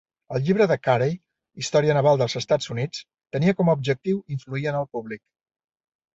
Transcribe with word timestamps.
El 0.37 0.45
llibre 0.45 0.65
de 0.69 0.75
Carey, 0.85 1.11
Història 1.63 1.97
naval 1.97 2.17
dels 2.21 2.37
Estats 2.41 2.73
Units, 2.77 3.03
tenia 3.37 3.55
com 3.61 3.71
a 3.71 3.77
objectiu 3.81 4.25
influir 4.39 4.67
en 4.75 4.81
el 4.83 4.91
públic. 4.99 5.25